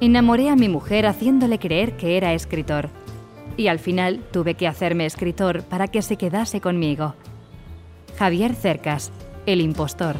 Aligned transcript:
Enamoré 0.00 0.48
a 0.48 0.54
mi 0.54 0.68
mujer 0.68 1.06
haciéndole 1.06 1.58
creer 1.58 1.96
que 1.96 2.16
era 2.16 2.32
escritor. 2.32 2.88
Y 3.56 3.66
al 3.66 3.80
final 3.80 4.20
tuve 4.30 4.54
que 4.54 4.68
hacerme 4.68 5.06
escritor 5.06 5.64
para 5.64 5.88
que 5.88 6.02
se 6.02 6.16
quedase 6.16 6.60
conmigo. 6.60 7.16
Javier 8.16 8.54
Cercas, 8.54 9.10
El 9.44 9.60
impostor. 9.60 10.14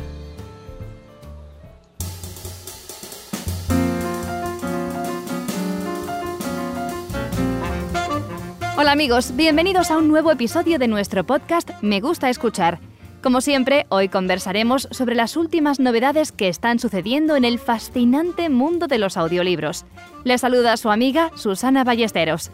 Hola 8.77 8.93
amigos, 8.93 9.37
bienvenidos 9.37 9.93
a 9.93 9.99
un 9.99 10.09
nuevo 10.09 10.33
episodio 10.33 10.81
de 10.81 10.89
nuestro 10.89 11.23
podcast 11.23 11.71
Me 11.83 12.01
gusta 12.01 12.31
escuchar. 12.31 12.81
Como 13.23 13.41
siempre, 13.41 13.87
hoy 13.89 14.09
conversaremos 14.09 14.87
sobre 14.93 15.17
las 15.17 15.37
últimas 15.37 15.81
novedades 15.81 16.31
que 16.31 16.49
están 16.49 16.79
sucediendo 16.79 17.35
en 17.35 17.45
el 17.45 17.59
fascinante 17.59 18.49
mundo 18.49 18.87
de 18.87 18.99
los 18.99 19.17
audiolibros. 19.17 19.85
Les 20.23 20.41
saluda 20.41 20.77
su 20.77 20.89
amiga 20.89 21.33
Susana 21.35 21.83
Ballesteros. 21.83 22.53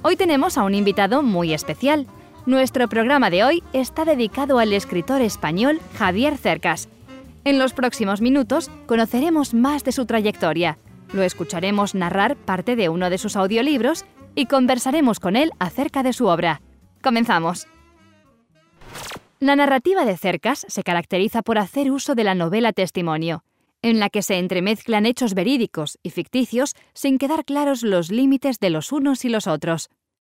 Hoy 0.00 0.16
tenemos 0.16 0.56
a 0.56 0.62
un 0.62 0.74
invitado 0.74 1.22
muy 1.22 1.52
especial. 1.52 2.06
Nuestro 2.46 2.88
programa 2.88 3.28
de 3.28 3.44
hoy 3.44 3.62
está 3.74 4.06
dedicado 4.06 4.58
al 4.58 4.72
escritor 4.72 5.20
español 5.20 5.78
Javier 5.98 6.38
Cercas. 6.38 6.88
En 7.44 7.58
los 7.58 7.74
próximos 7.74 8.22
minutos 8.22 8.70
conoceremos 8.86 9.52
más 9.52 9.84
de 9.84 9.92
su 9.92 10.06
trayectoria. 10.06 10.78
Lo 11.12 11.22
escucharemos 11.22 11.94
narrar 11.94 12.34
parte 12.34 12.76
de 12.76 12.88
uno 12.88 13.10
de 13.10 13.18
sus 13.18 13.36
audiolibros 13.36 14.06
y 14.34 14.46
conversaremos 14.46 15.20
con 15.20 15.36
él 15.36 15.50
acerca 15.58 16.02
de 16.02 16.14
su 16.14 16.26
obra. 16.26 16.62
Comenzamos. 17.02 17.66
La 19.38 19.54
narrativa 19.54 20.06
de 20.06 20.16
Cercas 20.16 20.64
se 20.66 20.82
caracteriza 20.82 21.42
por 21.42 21.58
hacer 21.58 21.90
uso 21.90 22.14
de 22.14 22.24
la 22.24 22.34
novela 22.34 22.72
testimonio, 22.72 23.44
en 23.82 24.00
la 24.00 24.08
que 24.08 24.22
se 24.22 24.38
entremezclan 24.38 25.04
hechos 25.04 25.34
verídicos 25.34 25.98
y 26.02 26.08
ficticios 26.08 26.72
sin 26.94 27.18
quedar 27.18 27.44
claros 27.44 27.82
los 27.82 28.10
límites 28.10 28.60
de 28.60 28.70
los 28.70 28.92
unos 28.92 29.26
y 29.26 29.28
los 29.28 29.46
otros. 29.46 29.90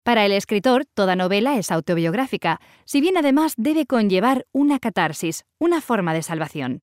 Para 0.04 0.26
el 0.26 0.34
escritor, 0.34 0.86
toda 0.86 1.16
novela 1.16 1.58
es 1.58 1.72
autobiográfica, 1.72 2.60
si 2.84 3.00
bien 3.00 3.16
además 3.16 3.54
debe 3.56 3.86
conllevar 3.86 4.46
una 4.52 4.80
catarsis, 4.80 5.46
una 5.60 5.80
forma 5.80 6.14
de 6.14 6.24
salvación. 6.24 6.82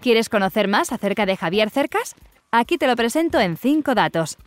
¿Quieres 0.00 0.28
conocer 0.28 0.68
más 0.68 0.92
acerca 0.92 1.26
de 1.26 1.36
Javier 1.36 1.70
Cercas? 1.70 2.14
Aquí 2.52 2.78
te 2.78 2.86
lo 2.86 2.94
presento 2.94 3.40
en 3.40 3.56
cinco 3.56 3.96
datos. 3.96 4.38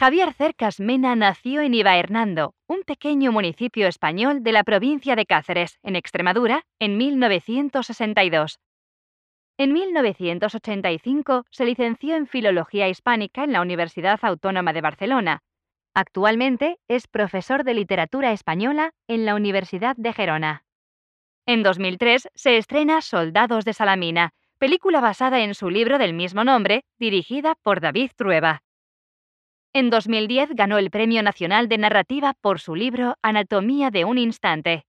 Javier 0.00 0.32
Cercas 0.32 0.80
Mena 0.80 1.14
nació 1.14 1.60
en 1.60 1.74
Hernando, 1.74 2.54
un 2.66 2.84
pequeño 2.84 3.32
municipio 3.32 3.86
español 3.86 4.42
de 4.42 4.52
la 4.52 4.64
provincia 4.64 5.14
de 5.14 5.26
Cáceres, 5.26 5.78
en 5.82 5.94
Extremadura, 5.94 6.62
en 6.78 6.96
1962. 6.96 8.60
En 9.58 9.74
1985 9.74 11.44
se 11.50 11.66
licenció 11.66 12.16
en 12.16 12.26
Filología 12.26 12.88
Hispánica 12.88 13.44
en 13.44 13.52
la 13.52 13.60
Universidad 13.60 14.18
Autónoma 14.22 14.72
de 14.72 14.80
Barcelona. 14.80 15.42
Actualmente 15.92 16.78
es 16.88 17.06
profesor 17.06 17.62
de 17.62 17.74
literatura 17.74 18.32
española 18.32 18.92
en 19.06 19.26
la 19.26 19.34
Universidad 19.34 19.96
de 19.98 20.14
Gerona. 20.14 20.64
En 21.44 21.62
2003 21.62 22.30
se 22.34 22.56
estrena 22.56 23.02
Soldados 23.02 23.66
de 23.66 23.74
Salamina, 23.74 24.32
película 24.56 25.02
basada 25.02 25.40
en 25.40 25.54
su 25.54 25.68
libro 25.68 25.98
del 25.98 26.14
mismo 26.14 26.42
nombre, 26.42 26.84
dirigida 26.98 27.54
por 27.62 27.82
David 27.82 28.12
Trueba. 28.16 28.62
En 29.72 29.88
2010 29.88 30.50
ganó 30.54 30.78
el 30.78 30.90
Premio 30.90 31.22
Nacional 31.22 31.68
de 31.68 31.78
Narrativa 31.78 32.34
por 32.40 32.58
su 32.58 32.74
libro 32.74 33.14
Anatomía 33.22 33.92
de 33.92 34.04
un 34.04 34.18
Instante. 34.18 34.84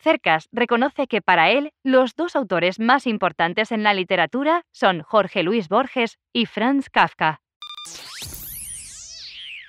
Cercas 0.00 0.48
reconoce 0.52 1.06
que 1.06 1.20
para 1.20 1.50
él 1.50 1.72
los 1.84 2.14
dos 2.14 2.34
autores 2.34 2.80
más 2.80 3.06
importantes 3.06 3.70
en 3.70 3.82
la 3.82 3.92
literatura 3.92 4.62
son 4.72 5.02
Jorge 5.02 5.42
Luis 5.42 5.68
Borges 5.68 6.18
y 6.32 6.46
Franz 6.46 6.88
Kafka. 6.88 7.42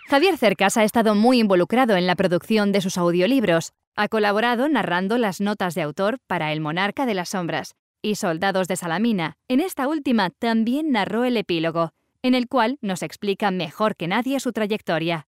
Javier 0.08 0.38
Cercas 0.38 0.78
ha 0.78 0.86
estado 0.86 1.14
muy 1.14 1.40
involucrado 1.40 1.98
en 1.98 2.08
la 2.08 2.16
producción 2.16 2.72
de 2.72 2.80
sus 2.80 2.98
audiolibros. 2.98 3.74
Ha 3.98 4.08
colaborado 4.08 4.70
narrando 4.70 5.18
las 5.18 5.42
notas 5.42 5.76
de 5.76 5.82
autor 5.82 6.20
para 6.26 6.54
El 6.54 6.62
Monarca 6.62 7.06
de 7.06 7.16
las 7.16 7.30
Sombras 7.30 7.76
y 8.02 8.16
Soldados 8.16 8.70
de 8.70 8.78
Salamina. 8.78 9.36
En 9.50 9.60
esta 9.60 9.90
última 9.90 10.30
también 10.30 10.92
narró 10.92 11.26
el 11.26 11.36
epílogo, 11.36 11.92
en 12.22 12.36
el 12.36 12.48
cual 12.48 12.78
nos 12.82 13.04
explica 13.04 13.52
mejor 13.52 13.96
que 13.96 14.08
nadie 14.08 14.40
su 14.40 14.52
trayectoria. 14.52 15.28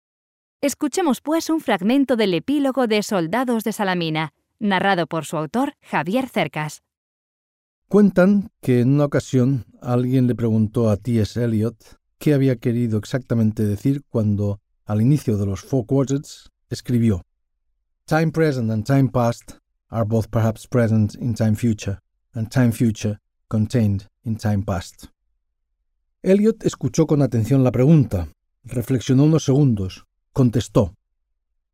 Escuchemos 0.61 1.21
pues 1.21 1.49
un 1.49 1.59
fragmento 1.59 2.15
del 2.15 2.33
epílogo 2.33 2.87
de 2.87 3.03
Soldados 3.03 3.63
de 3.63 3.73
Salamina, 3.73 4.33
narrado 4.59 5.05
por 5.07 5.25
su 5.25 5.37
autor 5.37 5.75
Javier 5.81 6.27
Cercas. 6.27 6.81
Cuentan 7.89 8.49
que 8.61 8.81
en 8.81 8.95
una 8.95 9.05
ocasión 9.05 9.65
alguien 9.81 10.27
le 10.27 10.35
preguntó 10.35 10.89
a 10.89 10.97
T.S. 10.97 11.41
Eliot 11.41 11.75
qué 12.17 12.33
había 12.33 12.55
querido 12.55 12.97
exactamente 12.97 13.63
decir 13.65 14.03
cuando, 14.09 14.59
al 14.85 15.01
inicio 15.01 15.37
de 15.37 15.45
los 15.45 15.61
Four 15.61 15.85
Quadrants, 15.85 16.51
escribió 16.69 17.23
Time 18.05 18.31
present 18.31 18.71
and 18.71 18.85
time 18.85 19.09
past 19.09 19.59
are 19.89 20.05
both 20.05 20.29
perhaps 20.29 20.67
present 20.67 21.15
in 21.15 21.33
time 21.33 21.55
future, 21.55 21.99
and 22.33 22.49
time 22.49 22.71
future 22.71 23.19
contained 23.49 24.07
in 24.23 24.37
time 24.37 24.63
past. 24.63 25.07
Elliot 26.27 26.65
escuchó 26.65 27.07
con 27.07 27.21
atención 27.21 27.63
la 27.63 27.71
pregunta, 27.71 28.27
reflexionó 28.65 29.23
unos 29.23 29.45
segundos, 29.45 30.07
contestó. 30.33 30.93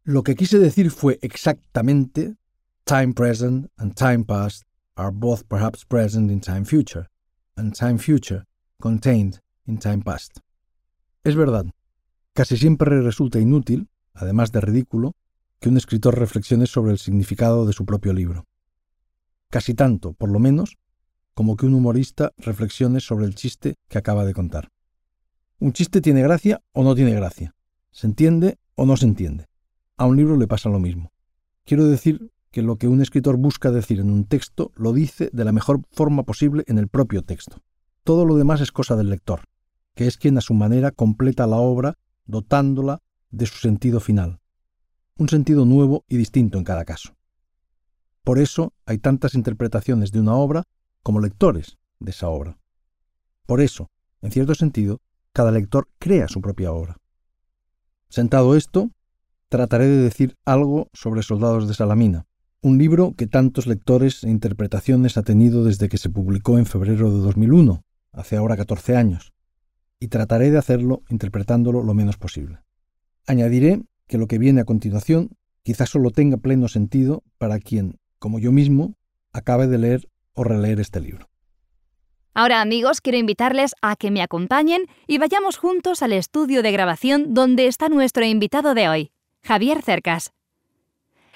Lo 0.03 0.21
que 0.21 0.35
quise 0.35 0.59
decir 0.59 0.91
fue 0.91 1.17
exactamente 1.23 2.35
time 2.83 3.13
present 3.15 3.71
and 3.77 3.95
time 3.95 4.23
past 4.23 4.61
are 4.93 5.09
both 5.11 5.41
perhaps 5.47 5.83
present 5.83 6.29
in 6.29 6.39
time 6.39 6.65
future, 6.65 7.07
and 7.55 7.73
time 7.73 7.97
future 7.97 8.43
contained 8.79 9.39
in 9.65 9.79
time 9.79 10.03
past. 10.03 10.37
Es 11.23 11.35
verdad, 11.35 11.65
casi 12.33 12.55
siempre 12.55 13.01
resulta 13.01 13.39
inútil, 13.39 13.87
además 14.13 14.51
de 14.51 14.61
ridículo, 14.61 15.13
que 15.59 15.69
un 15.69 15.77
escritor 15.77 16.19
reflexione 16.19 16.67
sobre 16.67 16.91
el 16.91 16.99
significado 16.99 17.65
de 17.65 17.73
su 17.73 17.87
propio 17.87 18.13
libro. 18.13 18.45
Casi 19.49 19.73
tanto, 19.73 20.13
por 20.13 20.29
lo 20.29 20.37
menos, 20.37 20.77
como 21.33 21.55
que 21.55 21.66
un 21.66 21.73
humorista 21.73 22.31
reflexione 22.38 22.99
sobre 22.99 23.25
el 23.25 23.35
chiste 23.35 23.75
que 23.88 23.97
acaba 23.97 24.25
de 24.25 24.33
contar. 24.33 24.69
Un 25.59 25.73
chiste 25.73 26.01
tiene 26.01 26.21
gracia 26.21 26.61
o 26.73 26.83
no 26.83 26.95
tiene 26.95 27.13
gracia, 27.13 27.55
se 27.91 28.07
entiende 28.07 28.57
o 28.75 28.85
no 28.85 28.97
se 28.97 29.05
entiende. 29.05 29.47
A 29.97 30.05
un 30.05 30.17
libro 30.17 30.38
le 30.38 30.47
pasa 30.47 30.69
lo 30.69 30.79
mismo. 30.79 31.11
Quiero 31.66 31.85
decir 31.85 32.31
que 32.51 32.61
lo 32.61 32.77
que 32.77 32.88
un 32.88 33.01
escritor 33.01 33.38
busca 33.38 33.71
decir 33.71 33.99
en 33.99 34.11
un 34.11 34.25
texto 34.25 34.71
lo 34.75 34.94
dice 34.94 35.29
de 35.33 35.45
la 35.45 35.51
mejor 35.51 35.81
forma 35.91 36.23
posible 36.23 36.63
en 36.67 36.77
el 36.77 36.88
propio 36.88 37.23
texto. 37.23 37.61
Todo 38.03 38.25
lo 38.25 38.35
demás 38.35 38.61
es 38.61 38.71
cosa 38.71 38.95
del 38.95 39.09
lector, 39.09 39.41
que 39.95 40.07
es 40.07 40.17
quien 40.17 40.38
a 40.38 40.41
su 40.41 40.53
manera 40.53 40.91
completa 40.91 41.47
la 41.47 41.57
obra 41.57 41.97
dotándola 42.25 43.01
de 43.31 43.45
su 43.45 43.57
sentido 43.57 44.00
final. 44.00 44.39
Un 45.17 45.29
sentido 45.29 45.65
nuevo 45.65 46.05
y 46.07 46.17
distinto 46.17 46.57
en 46.57 46.63
cada 46.63 46.85
caso. 46.85 47.15
Por 48.23 48.39
eso 48.39 48.73
hay 48.85 49.00
tantas 49.00 49.35
interpretaciones 49.35 50.11
de 50.11 50.19
una 50.19 50.35
obra 50.35 50.63
como 51.03 51.19
lectores 51.19 51.77
de 51.99 52.11
esa 52.11 52.29
obra. 52.29 52.57
Por 53.45 53.61
eso, 53.61 53.89
en 54.21 54.31
cierto 54.31 54.55
sentido, 54.55 55.01
cada 55.33 55.51
lector 55.51 55.89
crea 55.99 56.27
su 56.27 56.41
propia 56.41 56.71
obra. 56.71 56.97
Sentado 58.09 58.55
esto, 58.55 58.91
trataré 59.49 59.87
de 59.87 59.97
decir 59.97 60.37
algo 60.45 60.89
sobre 60.93 61.23
Soldados 61.23 61.67
de 61.67 61.73
Salamina, 61.73 62.25
un 62.61 62.77
libro 62.77 63.13
que 63.17 63.27
tantos 63.27 63.67
lectores 63.67 64.23
e 64.23 64.29
interpretaciones 64.29 65.17
ha 65.17 65.23
tenido 65.23 65.65
desde 65.65 65.89
que 65.89 65.97
se 65.97 66.09
publicó 66.09 66.57
en 66.57 66.65
febrero 66.65 67.11
de 67.11 67.19
2001, 67.19 67.83
hace 68.13 68.37
ahora 68.37 68.55
14 68.55 68.95
años, 68.95 69.33
y 69.99 70.07
trataré 70.07 70.49
de 70.49 70.57
hacerlo 70.57 71.03
interpretándolo 71.09 71.83
lo 71.83 71.93
menos 71.93 72.17
posible. 72.17 72.59
Añadiré 73.27 73.83
que 74.07 74.17
lo 74.17 74.27
que 74.27 74.37
viene 74.37 74.61
a 74.61 74.65
continuación 74.65 75.31
quizás 75.63 75.89
solo 75.89 76.11
tenga 76.11 76.37
pleno 76.37 76.67
sentido 76.67 77.23
para 77.37 77.59
quien, 77.59 77.99
como 78.19 78.39
yo 78.39 78.51
mismo, 78.51 78.95
acabe 79.31 79.67
de 79.67 79.77
leer 79.77 80.09
o 80.33 80.44
releer 80.44 80.79
este 80.79 81.00
libro. 81.00 81.30
Ahora 82.35 82.62
amigos, 82.62 83.00
quiero 83.00 83.19
invitarles 83.19 83.75
a 83.81 83.95
que 83.95 84.09
me 84.09 84.24
acompañen 84.24 84.88
y 85.06 85.19
vayamos 85.19 85.57
juntos 85.57 86.01
al 86.01 86.13
estudio 86.13 86.63
de 86.63 86.71
grabación 86.71 87.35
donde 87.35 87.68
está 87.68 87.89
nuestro 87.89 88.25
invitado 88.25 88.74
de 88.74 88.89
hoy, 88.89 89.12
Javier 89.44 89.83
Cercas. 89.83 90.33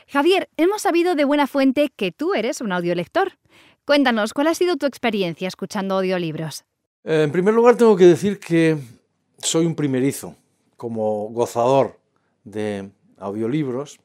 Javier, 0.07 0.49
hemos 0.57 0.81
sabido 0.81 1.15
de 1.15 1.25
buena 1.25 1.45
fuente 1.47 1.91
que 1.95 2.11
tú 2.11 2.33
eres 2.33 2.61
un 2.61 2.71
audiolector. 2.71 3.33
Cuéntanos, 3.85 4.33
¿cuál 4.33 4.47
ha 4.47 4.55
sido 4.55 4.77
tu 4.77 4.85
experiencia 4.85 5.47
escuchando 5.47 5.95
audiolibros? 5.95 6.63
Eh, 7.03 7.23
en 7.23 7.31
primer 7.31 7.53
lugar, 7.53 7.75
tengo 7.75 7.95
que 7.95 8.05
decir 8.05 8.39
que 8.39 8.77
soy 9.37 9.65
un 9.65 9.75
primerizo 9.75 10.35
como 10.77 11.29
gozador 11.29 11.99
de 12.43 12.89
audiolibros, 13.17 13.99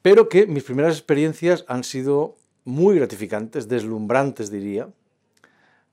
pero 0.00 0.28
que 0.28 0.46
mis 0.46 0.64
primeras 0.64 0.96
experiencias 0.96 1.64
han 1.68 1.84
sido 1.84 2.36
muy 2.68 2.96
gratificantes, 2.96 3.66
deslumbrantes 3.66 4.50
diría. 4.50 4.88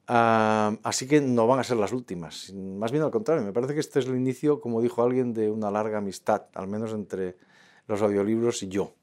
Ah, 0.07 0.75
así 0.83 1.07
que 1.07 1.21
no 1.21 1.47
van 1.47 1.59
a 1.59 1.63
ser 1.63 1.77
las 1.77 1.93
últimas. 1.93 2.51
Más 2.53 2.91
bien 2.91 3.01
al 3.01 3.11
contrario, 3.11 3.43
me 3.43 3.53
parece 3.53 3.73
que 3.73 3.79
este 3.79 3.99
es 3.99 4.07
el 4.07 4.15
inicio, 4.15 4.59
como 4.59 4.81
dijo 4.81 5.01
alguien, 5.01 5.33
de 5.33 5.49
una 5.49 5.71
larga 5.71 5.99
amistad, 5.99 6.43
al 6.53 6.67
menos 6.67 6.91
entre 6.91 7.37
los 7.87 8.01
audiolibros 8.01 8.61
y 8.61 8.67
yo. 8.67 8.93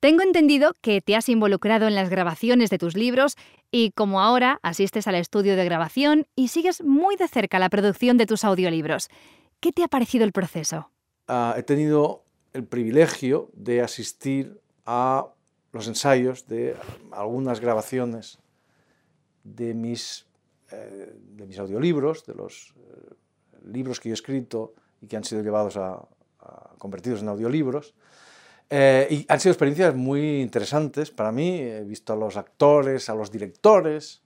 Tengo 0.00 0.22
entendido 0.22 0.72
que 0.80 1.00
te 1.00 1.14
has 1.14 1.28
involucrado 1.28 1.86
en 1.86 1.94
las 1.94 2.10
grabaciones 2.10 2.70
de 2.70 2.78
tus 2.78 2.96
libros 2.96 3.36
y 3.70 3.92
como 3.92 4.20
ahora 4.20 4.58
asistes 4.62 5.06
al 5.06 5.14
estudio 5.14 5.54
de 5.54 5.64
grabación 5.64 6.26
y 6.34 6.48
sigues 6.48 6.82
muy 6.82 7.14
de 7.14 7.28
cerca 7.28 7.60
la 7.60 7.70
producción 7.70 8.18
de 8.18 8.26
tus 8.26 8.44
audiolibros. 8.44 9.08
¿Qué 9.60 9.70
te 9.70 9.84
ha 9.84 9.88
parecido 9.88 10.24
el 10.24 10.32
proceso? 10.32 10.90
Uh, 11.28 11.56
he 11.56 11.62
tenido 11.62 12.24
el 12.52 12.64
privilegio 12.64 13.48
de 13.54 13.80
asistir 13.80 14.60
a 14.84 15.28
los 15.74 15.88
ensayos 15.88 16.46
de 16.46 16.76
algunas 17.10 17.60
grabaciones 17.60 18.38
de 19.42 19.74
mis, 19.74 20.24
eh, 20.70 21.12
de 21.36 21.46
mis 21.46 21.58
audiolibros, 21.58 22.24
de 22.24 22.34
los 22.34 22.74
eh, 22.78 23.14
libros 23.66 23.98
que 23.98 24.08
yo 24.08 24.12
he 24.12 24.14
escrito 24.14 24.74
y 25.02 25.08
que 25.08 25.16
han 25.16 25.24
sido 25.24 25.42
llevados 25.42 25.76
a, 25.76 26.06
a 26.38 26.74
convertidos 26.78 27.22
en 27.22 27.28
audiolibros. 27.28 27.94
Eh, 28.70 29.08
y 29.10 29.26
han 29.28 29.40
sido 29.40 29.52
experiencias 29.52 29.94
muy 29.96 30.40
interesantes 30.40 31.10
para 31.10 31.32
mí. 31.32 31.58
He 31.58 31.82
visto 31.82 32.12
a 32.12 32.16
los 32.16 32.36
actores, 32.36 33.08
a 33.08 33.14
los 33.14 33.32
directores, 33.32 34.22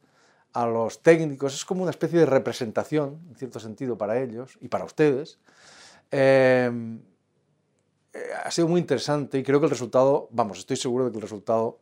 a 0.53 0.67
los 0.67 1.03
técnicos. 1.03 1.55
Es 1.55 1.65
como 1.65 1.83
una 1.83 1.91
especie 1.91 2.19
de 2.19 2.27
representación, 2.27 3.21
en 3.31 3.37
cierto 3.37 3.59
sentido, 3.59 3.97
para 3.97 4.21
ellos 4.21 4.59
y 4.61 4.69
para 4.69 4.85
ustedes. 4.85 5.39
Eh, 6.11 6.71
eh, 8.13 8.19
ha 8.45 8.51
sido 8.51 8.69
muy 8.69 8.81
interesante 8.81 9.39
y 9.39 9.43
creo 9.43 9.61
que 9.61 9.67
el 9.67 9.71
resultado, 9.71 10.29
vamos, 10.31 10.59
estoy 10.59 10.77
seguro 10.77 11.05
de 11.05 11.11
que 11.11 11.19
el 11.19 11.23
resultado 11.23 11.81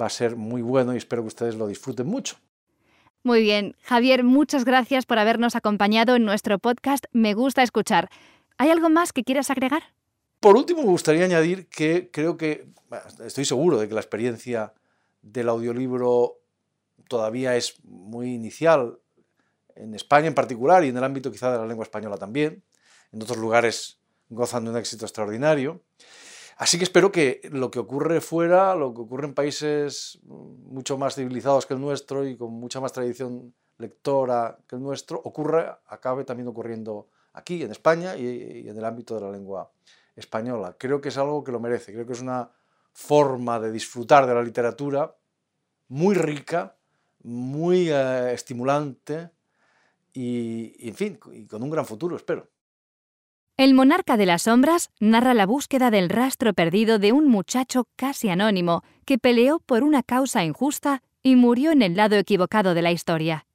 va 0.00 0.06
a 0.06 0.10
ser 0.10 0.36
muy 0.36 0.62
bueno 0.62 0.94
y 0.94 0.98
espero 0.98 1.22
que 1.22 1.28
ustedes 1.28 1.54
lo 1.54 1.66
disfruten 1.66 2.06
mucho. 2.06 2.36
Muy 3.22 3.42
bien, 3.42 3.74
Javier, 3.82 4.22
muchas 4.22 4.64
gracias 4.64 5.06
por 5.06 5.18
habernos 5.18 5.56
acompañado 5.56 6.14
en 6.14 6.24
nuestro 6.24 6.58
podcast 6.58 7.06
Me 7.12 7.32
gusta 7.32 7.62
escuchar. 7.62 8.10
¿Hay 8.58 8.70
algo 8.70 8.90
más 8.90 9.12
que 9.12 9.24
quieras 9.24 9.50
agregar? 9.50 9.82
Por 10.40 10.56
último, 10.56 10.82
me 10.82 10.88
gustaría 10.88 11.24
añadir 11.24 11.68
que 11.68 12.10
creo 12.12 12.36
que, 12.36 12.68
estoy 13.24 13.46
seguro 13.46 13.78
de 13.78 13.88
que 13.88 13.94
la 13.94 14.00
experiencia 14.00 14.74
del 15.22 15.48
audiolibro 15.48 16.34
todavía 17.08 17.56
es 17.56 17.82
muy 17.82 18.34
inicial, 18.34 18.98
en 19.74 19.94
España 19.94 20.26
en 20.26 20.34
particular 20.34 20.84
y 20.84 20.88
en 20.88 20.96
el 20.96 21.04
ámbito 21.04 21.32
quizá 21.32 21.50
de 21.50 21.58
la 21.58 21.66
lengua 21.66 21.84
española 21.84 22.18
también. 22.18 22.62
En 23.10 23.22
otros 23.22 23.38
lugares 23.38 23.98
gozan 24.34 24.64
de 24.64 24.70
un 24.70 24.76
éxito 24.76 25.04
extraordinario. 25.04 25.82
Así 26.56 26.78
que 26.78 26.84
espero 26.84 27.10
que 27.10 27.40
lo 27.50 27.70
que 27.70 27.80
ocurre 27.80 28.20
fuera, 28.20 28.74
lo 28.76 28.94
que 28.94 29.00
ocurre 29.00 29.26
en 29.26 29.34
países 29.34 30.20
mucho 30.24 30.96
más 30.98 31.16
civilizados 31.16 31.66
que 31.66 31.74
el 31.74 31.80
nuestro 31.80 32.26
y 32.26 32.36
con 32.36 32.52
mucha 32.52 32.80
más 32.80 32.92
tradición 32.92 33.54
lectora 33.78 34.58
que 34.68 34.76
el 34.76 34.82
nuestro, 34.82 35.20
ocurra, 35.24 35.80
acabe 35.86 36.24
también 36.24 36.48
ocurriendo 36.48 37.08
aquí, 37.32 37.62
en 37.62 37.72
España 37.72 38.16
y, 38.16 38.68
en 38.68 38.76
el 38.76 38.84
ámbito 38.84 39.16
de 39.16 39.22
la 39.22 39.30
lengua 39.30 39.70
española. 40.14 40.76
Creo 40.78 41.00
que 41.00 41.08
es 41.08 41.18
algo 41.18 41.42
que 41.42 41.52
lo 41.52 41.60
merece, 41.60 41.92
creo 41.92 42.06
que 42.06 42.12
es 42.12 42.20
una 42.20 42.50
forma 42.92 43.58
de 43.58 43.72
disfrutar 43.72 44.26
de 44.26 44.34
la 44.34 44.42
literatura 44.42 45.16
muy 45.88 46.14
rica, 46.14 46.76
muy 47.24 47.90
eh, 47.90 48.32
estimulante 48.32 49.30
y, 50.12 50.88
en 50.88 50.94
fin, 50.94 51.18
y 51.32 51.46
con 51.46 51.62
un 51.62 51.70
gran 51.70 51.84
futuro, 51.84 52.16
espero. 52.16 52.48
El 53.56 53.72
monarca 53.74 54.16
de 54.16 54.26
las 54.26 54.42
sombras 54.42 54.90
narra 54.98 55.32
la 55.32 55.46
búsqueda 55.46 55.92
del 55.92 56.08
rastro 56.08 56.54
perdido 56.54 56.98
de 56.98 57.12
un 57.12 57.28
muchacho 57.28 57.86
casi 57.94 58.28
anónimo 58.28 58.82
que 59.04 59.16
peleó 59.16 59.60
por 59.60 59.84
una 59.84 60.02
causa 60.02 60.44
injusta 60.44 61.02
y 61.22 61.36
murió 61.36 61.70
en 61.70 61.82
el 61.82 61.94
lado 61.94 62.16
equivocado 62.16 62.74
de 62.74 62.82
la 62.82 62.90
historia. 62.90 63.46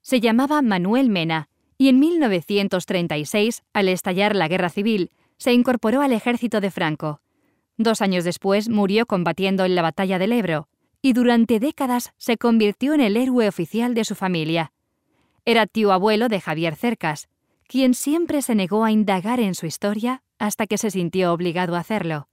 Se 0.00 0.20
llamaba 0.20 0.62
Manuel 0.62 1.10
Mena 1.10 1.50
y 1.76 1.88
en 1.88 1.98
1936, 1.98 3.64
al 3.74 3.88
estallar 3.88 4.34
la 4.34 4.48
guerra 4.48 4.70
civil, 4.70 5.10
se 5.36 5.52
incorporó 5.52 6.00
al 6.00 6.12
ejército 6.12 6.62
de 6.62 6.70
Franco. 6.70 7.20
Dos 7.76 8.00
años 8.00 8.24
después 8.24 8.70
murió 8.70 9.04
combatiendo 9.04 9.66
en 9.66 9.74
la 9.74 9.82
batalla 9.82 10.18
del 10.18 10.32
Ebro, 10.32 10.68
y 11.02 11.12
durante 11.12 11.60
décadas 11.60 12.14
se 12.16 12.38
convirtió 12.38 12.94
en 12.94 13.02
el 13.02 13.18
héroe 13.18 13.46
oficial 13.46 13.92
de 13.94 14.04
su 14.04 14.14
familia. 14.14 14.72
Era 15.44 15.66
tío 15.66 15.92
abuelo 15.92 16.28
de 16.28 16.40
Javier 16.40 16.76
Cercas, 16.76 17.28
quien 17.74 17.94
siempre 17.94 18.40
se 18.40 18.54
negó 18.54 18.84
a 18.84 18.92
indagar 18.92 19.40
en 19.40 19.56
su 19.56 19.66
historia 19.66 20.22
hasta 20.38 20.68
que 20.68 20.78
se 20.78 20.92
sintió 20.92 21.32
obligado 21.32 21.74
a 21.74 21.80
hacerlo. 21.80 22.28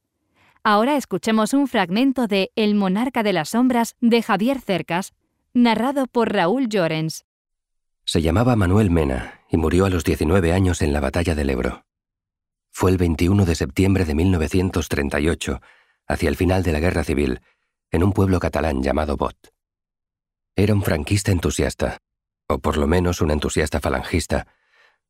Ahora 0.63 0.97
escuchemos 0.97 1.55
un 1.55 1.67
fragmento 1.67 2.27
de 2.27 2.51
El 2.55 2.75
monarca 2.75 3.23
de 3.23 3.33
las 3.33 3.49
sombras 3.49 3.95
de 4.01 4.21
Javier 4.21 4.61
Cercas, 4.61 5.13
narrado 5.55 6.05
por 6.05 6.31
Raúl 6.31 6.69
Llorens. 6.69 7.25
Se 8.05 8.21
llamaba 8.21 8.55
Manuel 8.55 8.91
Mena 8.91 9.41
y 9.49 9.57
murió 9.57 9.85
a 9.85 9.89
los 9.89 10.03
19 10.03 10.53
años 10.53 10.83
en 10.83 10.93
la 10.93 10.99
batalla 10.99 11.33
del 11.33 11.49
Ebro. 11.49 11.85
Fue 12.69 12.91
el 12.91 12.97
21 12.99 13.43
de 13.43 13.55
septiembre 13.55 14.05
de 14.05 14.13
1938, 14.13 15.59
hacia 16.05 16.29
el 16.29 16.35
final 16.35 16.61
de 16.61 16.71
la 16.71 16.79
Guerra 16.79 17.03
Civil, 17.03 17.41
en 17.89 18.03
un 18.03 18.13
pueblo 18.13 18.39
catalán 18.39 18.83
llamado 18.83 19.17
Bot. 19.17 19.51
Era 20.55 20.75
un 20.75 20.83
franquista 20.83 21.31
entusiasta, 21.31 21.97
o 22.47 22.59
por 22.59 22.77
lo 22.77 22.85
menos 22.85 23.21
un 23.21 23.31
entusiasta 23.31 23.79
falangista, 23.79 24.45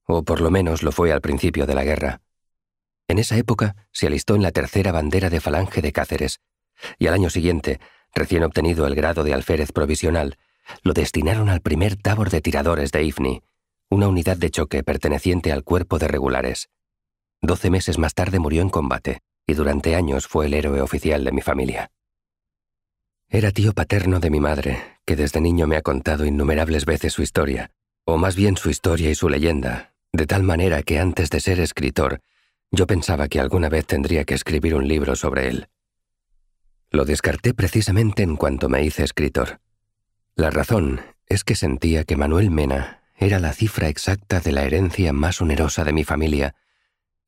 o 0.06 0.24
por 0.24 0.42
lo 0.42 0.52
menos 0.52 0.84
lo 0.84 0.92
fue 0.92 1.12
al 1.12 1.22
principio 1.22 1.66
de 1.66 1.76
la 1.76 1.84
guerra. 1.84 2.22
En 3.08 3.20
esa 3.20 3.38
época 3.38 3.76
se 3.92 4.08
alistó 4.08 4.36
en 4.36 4.42
la 4.42 4.52
tercera 4.52 4.92
bandera 4.92 5.30
de 5.30 5.42
falange 5.42 5.82
de 5.82 5.92
Cáceres, 5.92 6.40
y 6.98 7.08
al 7.08 7.14
año 7.14 7.30
siguiente, 7.30 7.80
recién 8.14 8.44
obtenido 8.44 8.88
el 8.88 8.96
grado 8.96 9.24
de 9.24 9.34
alférez 9.34 9.72
provisional, 9.72 10.38
lo 10.84 10.94
destinaron 10.94 11.50
al 11.50 11.62
primer 11.62 11.96
tabor 11.96 12.30
de 12.30 12.42
tiradores 12.42 12.92
de 12.92 13.04
IFNI, 13.04 13.42
una 13.90 14.08
unidad 14.08 14.38
de 14.38 14.50
choque 14.50 14.84
perteneciente 14.84 15.52
al 15.52 15.64
cuerpo 15.64 16.00
de 16.00 16.08
regulares. 16.08 16.70
Doce 17.42 17.70
meses 17.70 17.98
más 17.98 18.14
tarde 18.14 18.40
murió 18.40 18.62
en 18.62 18.70
combate, 18.70 19.20
y 19.46 19.54
durante 19.54 19.96
años 19.96 20.28
fue 20.28 20.46
el 20.46 20.54
héroe 20.54 20.82
oficial 20.82 21.24
de 21.24 21.32
mi 21.32 21.42
familia. 21.42 21.92
Era 23.28 23.52
tío 23.52 23.74
paterno 23.74 24.20
de 24.20 24.30
mi 24.30 24.40
madre, 24.40 25.00
que 25.06 25.16
desde 25.16 25.42
niño 25.42 25.68
me 25.68 25.78
ha 25.78 25.82
contado 25.82 26.26
innumerables 26.26 26.86
veces 26.86 27.14
su 27.14 27.22
historia, 27.22 27.72
o 28.06 28.18
más 28.18 28.36
bien 28.36 28.58
su 28.58 28.70
historia 28.70 29.10
y 29.10 29.16
su 29.16 29.30
leyenda, 29.30 29.91
de 30.14 30.26
tal 30.26 30.44
manera 30.44 30.84
que 30.84 31.00
antes 31.00 31.30
de 31.30 31.40
ser 31.40 31.60
escritor, 31.60 32.22
yo 32.72 32.88
pensaba 32.88 33.28
que 33.28 33.40
alguna 33.40 33.70
vez 33.70 33.86
tendría 33.86 34.24
que 34.24 34.34
escribir 34.34 34.76
un 34.76 34.88
libro 34.88 35.16
sobre 35.16 35.48
él. 35.48 35.68
Lo 36.90 37.06
descarté 37.06 37.54
precisamente 37.54 38.24
en 38.24 38.36
cuanto 38.36 38.70
me 38.70 38.84
hice 38.84 39.04
escritor. 39.04 39.60
La 40.36 40.50
razón 40.50 41.02
es 41.28 41.44
que 41.44 41.56
sentía 41.56 42.04
que 42.04 42.18
Manuel 42.18 42.52
Mena 42.52 43.02
era 43.18 43.40
la 43.40 43.54
cifra 43.54 43.88
exacta 43.88 44.40
de 44.40 44.52
la 44.52 44.64
herencia 44.64 45.14
más 45.14 45.42
onerosa 45.42 45.84
de 45.84 45.94
mi 45.94 46.04
familia 46.04 46.56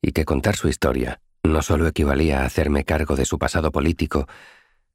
y 0.02 0.12
que 0.12 0.24
contar 0.24 0.56
su 0.56 0.68
historia 0.68 1.20
no 1.44 1.62
solo 1.62 1.86
equivalía 1.86 2.40
a 2.40 2.46
hacerme 2.46 2.84
cargo 2.84 3.16
de 3.16 3.26
su 3.26 3.38
pasado 3.38 3.70
político, 3.70 4.26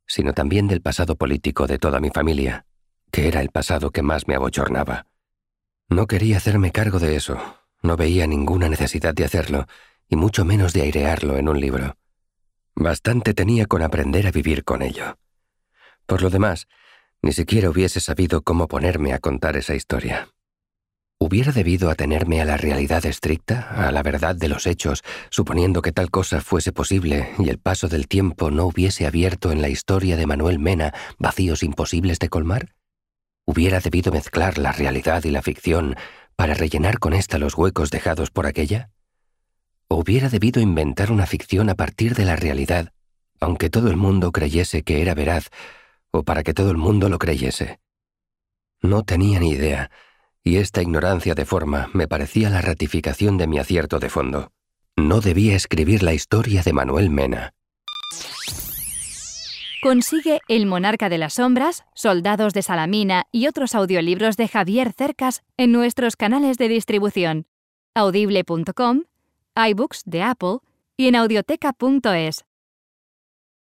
sino 0.07 0.33
también 0.33 0.67
del 0.67 0.81
pasado 0.81 1.15
político 1.15 1.67
de 1.67 1.77
toda 1.77 1.99
mi 1.99 2.09
familia, 2.09 2.65
que 3.11 3.27
era 3.27 3.41
el 3.41 3.49
pasado 3.49 3.91
que 3.91 4.01
más 4.01 4.27
me 4.27 4.35
abochornaba. 4.35 5.05
No 5.89 6.07
quería 6.07 6.37
hacerme 6.37 6.71
cargo 6.71 6.99
de 6.99 7.15
eso, 7.15 7.37
no 7.81 7.97
veía 7.97 8.27
ninguna 8.27 8.69
necesidad 8.69 9.13
de 9.13 9.25
hacerlo, 9.25 9.67
y 10.07 10.15
mucho 10.15 10.45
menos 10.45 10.73
de 10.73 10.81
airearlo 10.81 11.37
en 11.37 11.49
un 11.49 11.59
libro. 11.59 11.95
Bastante 12.75 13.33
tenía 13.33 13.65
con 13.65 13.81
aprender 13.81 14.27
a 14.27 14.31
vivir 14.31 14.63
con 14.63 14.81
ello. 14.81 15.17
Por 16.05 16.21
lo 16.21 16.29
demás, 16.29 16.67
ni 17.21 17.33
siquiera 17.33 17.69
hubiese 17.69 17.99
sabido 17.99 18.41
cómo 18.41 18.67
ponerme 18.67 19.13
a 19.13 19.19
contar 19.19 19.57
esa 19.57 19.75
historia. 19.75 20.29
¿Hubiera 21.21 21.51
debido 21.51 21.89
atenerme 21.89 22.41
a 22.41 22.45
la 22.45 22.55
realidad 22.55 23.05
estricta, 23.05 23.87
a 23.87 23.91
la 23.91 24.01
verdad 24.03 24.37
de 24.37 24.47
los 24.47 24.65
hechos, 24.65 25.03
suponiendo 25.29 25.81
que 25.81 25.91
tal 25.91 26.09
cosa 26.09 26.39
fuese 26.39 26.71
posible 26.71 27.33
y 27.37 27.49
el 27.49 27.59
paso 27.59 27.89
del 27.89 28.07
tiempo 28.07 28.51
no 28.51 28.65
hubiese 28.65 29.05
abierto 29.05 29.51
en 29.51 29.61
la 29.61 29.67
historia 29.67 30.15
de 30.15 30.25
Manuel 30.25 30.59
Mena 30.59 30.93
vacíos 31.17 31.61
imposibles 31.61 32.19
de 32.19 32.29
colmar? 32.29 32.73
¿Hubiera 33.45 33.81
debido 33.81 34.13
mezclar 34.13 34.57
la 34.57 34.71
realidad 34.71 35.25
y 35.25 35.31
la 35.31 35.41
ficción 35.41 35.97
para 36.39 36.53
rellenar 36.53 36.99
con 36.99 37.11
ésta 37.11 37.37
los 37.37 37.57
huecos 37.57 37.91
dejados 37.91 38.31
por 38.31 38.47
aquella? 38.47 38.91
¿O 39.89 39.97
hubiera 39.97 40.29
debido 40.29 40.61
inventar 40.61 41.11
una 41.11 41.25
ficción 41.25 41.69
a 41.69 41.75
partir 41.75 42.15
de 42.15 42.23
la 42.23 42.37
realidad, 42.37 42.93
aunque 43.41 43.69
todo 43.69 43.89
el 43.89 43.97
mundo 43.97 44.31
creyese 44.31 44.83
que 44.83 45.01
era 45.01 45.13
veraz, 45.13 45.49
o 46.11 46.23
para 46.23 46.43
que 46.43 46.53
todo 46.53 46.71
el 46.71 46.77
mundo 46.77 47.09
lo 47.09 47.19
creyese? 47.19 47.81
No 48.81 49.03
tenía 49.03 49.41
ni 49.41 49.49
idea, 49.49 49.91
y 50.41 50.59
esta 50.59 50.81
ignorancia 50.81 51.35
de 51.35 51.43
forma 51.43 51.89
me 51.93 52.07
parecía 52.07 52.49
la 52.49 52.61
ratificación 52.61 53.37
de 53.37 53.47
mi 53.47 53.59
acierto 53.59 53.99
de 53.99 54.09
fondo. 54.09 54.53
No 54.95 55.19
debía 55.19 55.57
escribir 55.57 56.03
la 56.03 56.13
historia 56.13 56.63
de 56.63 56.71
Manuel 56.71 57.09
Mena. 57.09 57.53
Consigue 59.81 60.41
El 60.49 60.65
monarca 60.65 61.07
de 61.07 61.17
las 61.17 61.35
sombras, 61.35 61.85
Soldados 61.93 62.53
de 62.53 62.63
Salamina 62.63 63.27
y 63.31 63.47
otros 63.47 63.75
audiolibros 63.75 64.35
de 64.35 64.49
Javier 64.49 64.91
Cercas 64.91 65.41
en 65.55 65.71
nuestros 65.71 66.17
canales 66.17 66.57
de 66.57 66.67
distribución, 66.67 67.47
audible.com, 67.93 69.03
iBooks 69.55 70.01
de 70.05 70.21
Apple 70.21 70.57
y 70.97 71.07
en 71.07 71.15
audioteca.es. 71.15 72.43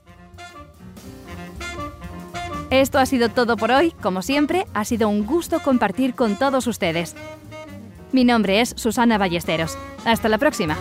Esto 2.71 2.99
ha 2.99 3.07
sido 3.07 3.29
todo 3.29 3.57
por 3.57 3.71
hoy. 3.71 3.91
Como 4.01 4.23
siempre, 4.23 4.65
ha 4.73 4.85
sido 4.85 5.09
un 5.09 5.27
gusto 5.27 5.61
compartir 5.61 6.15
con 6.15 6.37
todos 6.37 6.67
ustedes. 6.67 7.15
Mi 8.13 8.25
nombre 8.25 8.61
es 8.61 8.73
Susana 8.77 9.19
Ballesteros. 9.19 9.77
Hasta 10.05 10.29
la 10.29 10.39
próxima. 10.39 10.77